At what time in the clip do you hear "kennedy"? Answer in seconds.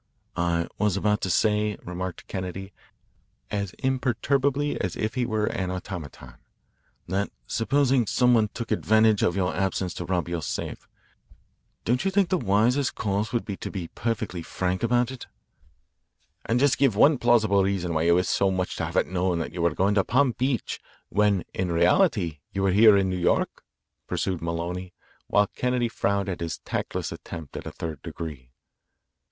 2.27-2.73, 25.45-25.89